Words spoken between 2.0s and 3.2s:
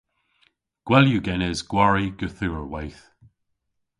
gorthugherweyth.